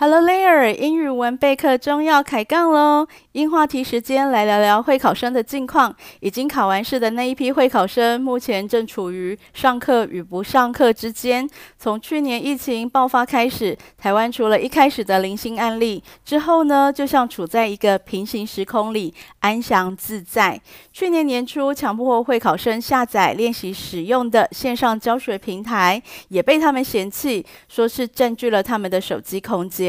[0.00, 3.08] Hello，Layer，英语文备课中要开杠喽！
[3.32, 5.92] 因话题时间来聊聊会考生的近况。
[6.20, 11.50] 已经考完试的那一批会考生，目前正处于上课与不上课之间。
[11.80, 20.60] 从去年疫情爆发开始，台湾除了一开始的零星案例之后呢，就像处在一个平行时空里，安详自在。
[20.92, 29.87] 去年年初，强迫会考生下载练习使用的线上教学平台，也被他们嫌弃，说是占据了他们的手机空间。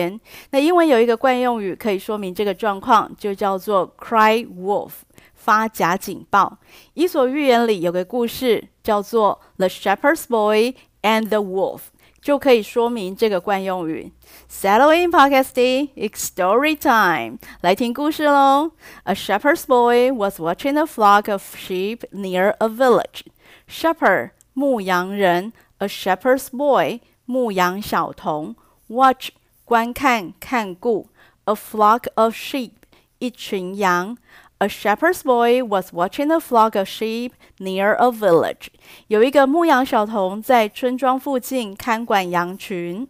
[0.51, 4.91] 那英文有一个惯用语可以说明这个状况，就叫做 “cry wolf”，
[5.35, 6.59] 发假警报。
[6.95, 11.81] 伊索寓言里有个故事叫做 “The Shepherd's Boy and the Wolf”，
[12.21, 14.13] 就可以说明这个惯用语。
[14.51, 15.53] Settle in, podcast,
[15.95, 18.73] it's story time，来听故事喽。
[19.05, 23.23] A shepherd's boy was watching a flock of sheep near a village.
[23.69, 28.57] Shepherd 牧羊人，a shepherd's boy 牧羊小童，
[28.89, 29.29] watch
[29.69, 31.09] 观看、看顾，
[31.45, 32.73] a flock of sheep，
[33.19, 34.17] 一群羊。
[34.59, 38.69] A shepherd's boy was watching a flock of sheep near a village。
[39.09, 43.09] 有一个牧羊小童在村庄附近看管羊群。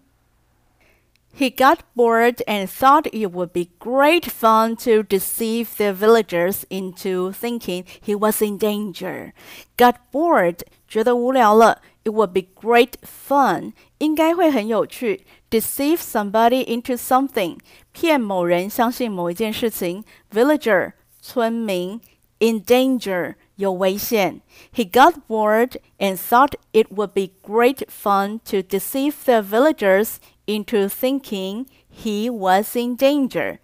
[1.36, 7.32] He got bored and thought it would be great fun to deceive the villagers into
[7.32, 9.32] thinking he was in danger.
[9.76, 11.82] Got bored，觉得无聊了。
[12.04, 15.26] It would be great fun，应该会很有趣。
[15.50, 17.58] deceive somebody into something，
[17.92, 20.04] 骗某人相信某一件事情。
[20.32, 22.00] Villager，村民。
[22.40, 24.42] In danger，有危险。
[24.74, 30.16] He got bored and thought it would be great fun to deceive the villagers
[30.48, 33.58] into thinking he was in danger。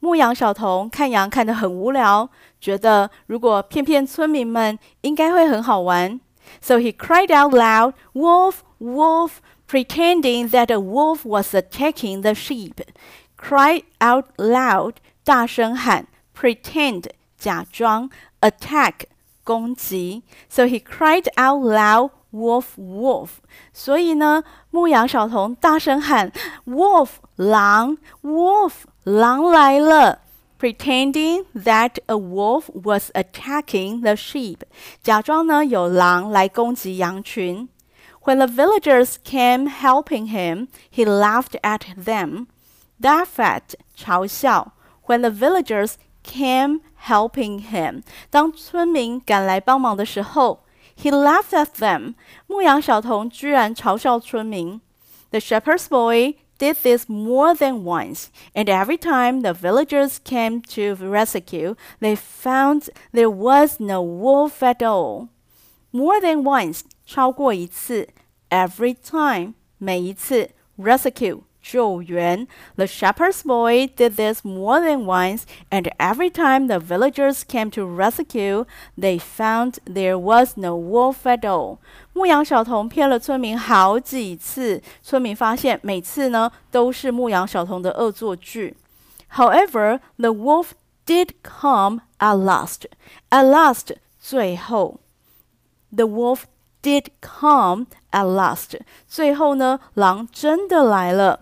[0.00, 6.20] 牧羊小童看羊看得很无聊，觉得如果骗骗村民们，应该会很好玩。
[6.60, 12.76] So he cried out loud, "Wolf, wolf!" pretending that a wolf was attacking the sheep.
[13.36, 16.04] Cry out loud，大声喊；
[16.34, 18.08] pretend，假装；
[18.40, 19.06] attack，
[19.44, 20.22] 攻击。
[20.48, 23.28] So he cried out loud, "Wolf, wolf!"
[23.72, 26.32] 所以呢，牧羊小童大声喊：“
[26.66, 27.98] Wolf，狼！
[28.22, 28.72] Wolf，
[29.04, 30.20] 狼来了！”
[30.58, 34.58] Pretending that a wolf was attacking the sheep，
[35.02, 37.68] 假装呢有狼来攻击羊群。
[38.28, 42.46] when the villagers came helping him, he laughed at them.
[43.00, 44.72] That fact 嘲笑。
[45.06, 50.64] When the villagers came helping him，当村民赶来帮忙的时候
[51.02, 52.14] ，he laughed at them。
[52.46, 54.80] 牧羊小童居然嘲笑村民。
[55.30, 61.76] The shepherd's boy did this more than once, and every time the villagers came to rescue,
[62.00, 65.28] they found there was no wolf at all.
[65.92, 68.08] More than once 超过一次，
[68.50, 72.46] every time 每一次，rescue 救援。
[72.76, 78.64] The shepherd's boy did this more than once, and every time the villagers came to rescue,
[78.98, 81.78] they found there was no wolf at all.
[82.14, 88.76] 牧羊小童骗了村民好几次，村民发现每次呢都是牧羊小童的恶作剧。
[89.34, 90.70] However, the wolf
[91.06, 92.84] did come at last.
[93.30, 95.00] At last，最后。
[95.94, 96.44] The wolf
[96.82, 98.78] did come at last.
[99.06, 101.40] 最后呢，狼真的来了。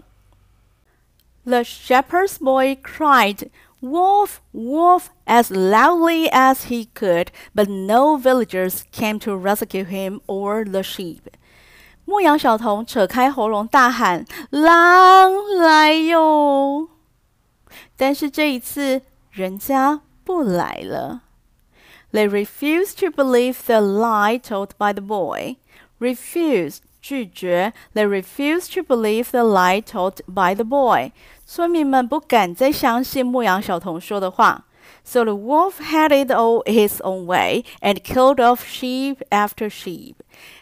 [1.44, 3.50] The shepherd's boy cried,
[3.80, 10.64] Wolf, wolf, as loudly as he could, but no villagers came to rescue him or
[10.64, 11.28] the sheep.
[12.04, 16.88] 牧羊小童扯开喉咙大喊：“狼来哟！”
[17.96, 21.22] 但是这一次，人家不来了。
[22.12, 25.56] they refused to believe the lie told by the boy.
[26.00, 27.72] Refuse 拒绝。
[27.94, 31.12] They refused to believe the lie told by the boy.
[31.44, 34.64] 村民们不敢再相信牧羊小童说的话。
[35.04, 40.16] So the wolf had it all his own way and killed off sheep after sheep.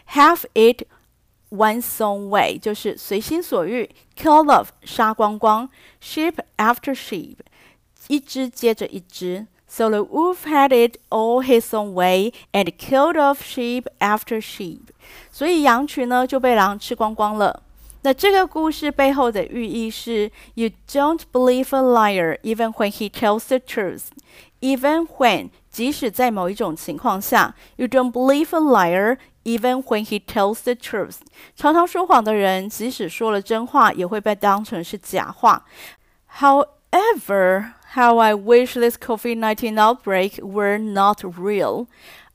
[0.09, 0.87] Have it
[1.49, 5.69] one's own way 就是随心所欲，kill off 杀光光，
[6.01, 7.37] sheep after sheep
[8.07, 9.47] 一只接着一只。
[9.69, 14.81] so the wolf had it all his own way and killed off sheep after sheep。
[15.31, 17.61] 所以羊群呢就被狼吃光光了。
[18.01, 24.03] 那这个故事背后的寓意是：You don't believe a liar even when he tells the truth.
[24.61, 31.17] Even when，即使在某一种情况下，You don't believe a liar even when he tells the truth。
[31.55, 35.65] 常常说谎的人，即使说了真话，也会被当成是假话。
[36.91, 41.87] However, how I wish this COVID 19 outbreak were not real.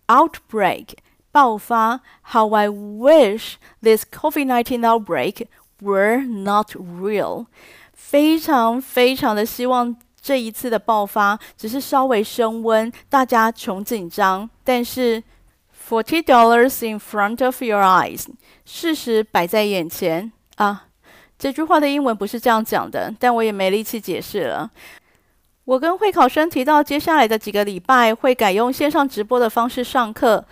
[0.06, 0.96] Outbreak
[1.32, 2.00] 爆发
[2.32, 5.46] How I wish this COVID 19 outbreak
[5.80, 7.46] were not real.
[7.94, 14.48] 非常非常的希望这一次的爆发只是稍微升温，大家穷紧张。
[14.64, 15.22] 但是，
[15.88, 18.26] forty dollars in front of your eyes，
[18.64, 20.86] 事实摆在眼前啊。
[21.37, 24.71] 这句话的英文不是这样讲的，但我也没力气解释了。
[25.65, 30.45] 我跟会考生提到，接下来的几个礼拜会改用线上直播的方式上课。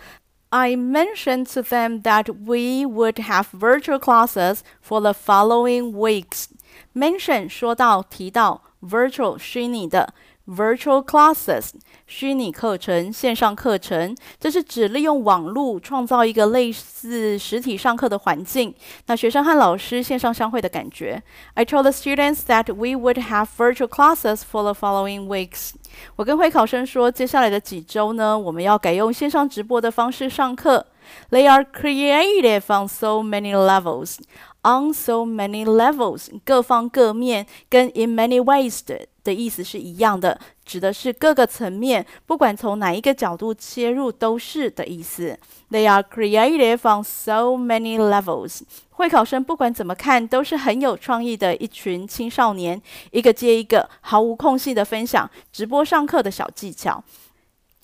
[0.50, 6.46] I mentioned to them that we would have virtual classes for the following weeks.
[6.94, 10.12] Mention 说到提到 virtual 虚拟的。
[10.46, 11.70] Virtual classes，
[12.06, 18.74] 虚拟课程、线上课程，这是指利用网络创造一个类似实体上课的环境。
[19.06, 21.22] 那学生和老师线上相会的感觉。
[21.54, 25.70] I told the students that we would have virtual classes for the following weeks。
[26.16, 30.84] 我跟会考生说，接下来的几周呢，我们要改用线上直播的方式上课。
[31.29, 34.17] They are creative on so many levels.
[34.61, 39.07] On so many levels，各方各面，跟 in many ways 的。
[39.21, 45.37] 的意思是一样的，指的是各个层面，不管从哪一个角度切入都是的意思。
[45.69, 48.61] They are creative on so many levels。
[48.89, 57.03] 会考生不管怎么看都是很有创意的一群青少年，一个接一个，毫无空隙的分享直播上课的小技巧。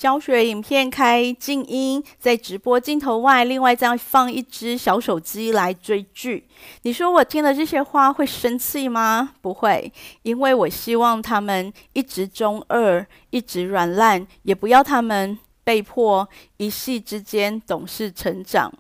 [0.01, 6.49] 教学影片开静音，在直播镜头外，另外再放一只小手机来追剧。
[6.85, 9.35] 你说我听了这些话会生气吗？
[9.43, 9.93] 不会，
[10.23, 16.27] 因为我希望他们一直中二，一直软烂，也不要他们被迫
[16.57, 18.73] 一夕之间懂事成长。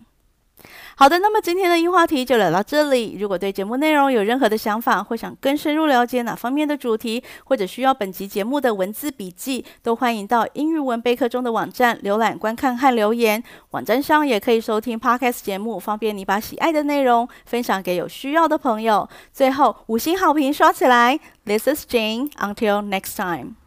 [0.96, 3.16] 好的，那么今天的英话题就聊到这里。
[3.18, 13.42] 如果对节目内容有任何的想法，或想更深入了解哪方面的主题，或者需要本集节目的文字笔记，都欢迎到英语文备课中的网站浏览、观看和留言。
[13.70, 19.08] 网站上也可以收听 Podcast 节目，方便你把喜爱的内容分享给有需要的朋友。
[19.32, 22.30] 最后，五星好评刷起来！This is Jane.
[22.32, 23.59] Until next time.